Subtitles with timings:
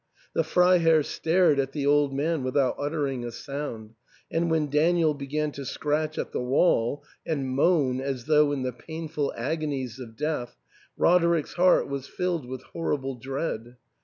[0.33, 3.93] The Freiherr stared at the old man without uttering a sound;
[4.31, 8.73] and when Daniel began to scratch at the wall, and moan as though in the
[8.73, 10.57] painful agonies of death,
[10.97, 13.77] Roderick's heart was filled with horrible dread.